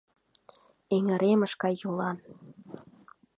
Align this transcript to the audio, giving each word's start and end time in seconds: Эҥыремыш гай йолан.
Эҥыремыш 0.95 1.53
гай 1.61 1.73
йолан. 1.81 2.17